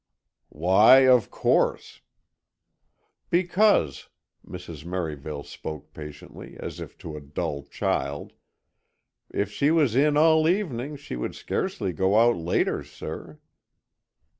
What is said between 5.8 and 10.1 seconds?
patiently, as if to a dull child, "if she was